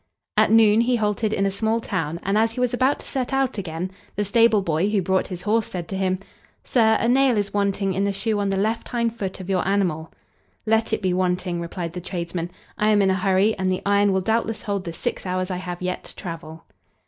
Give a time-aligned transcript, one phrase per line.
[0.35, 3.31] At noon he halted in a small town, and as he was about to set
[3.31, 6.17] out again, the stable boy who brought his horse said to him:
[6.63, 9.63] "Sir, a nail is wanting in the shoe on the left hind foot of your
[9.67, 10.11] animal."
[10.65, 14.11] "Let it be wanting," replied the tradesman; "I am in a hurry and the iron
[14.11, 16.65] will doubtless hold the six hours I have yet to travel."